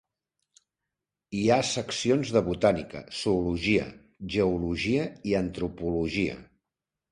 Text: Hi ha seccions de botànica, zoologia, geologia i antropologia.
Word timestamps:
Hi 1.39 1.43
ha 1.47 1.57
seccions 1.71 2.31
de 2.37 2.43
botànica, 2.47 3.03
zoologia, 3.19 3.87
geologia 4.37 5.07
i 5.35 5.39
antropologia. 5.45 6.43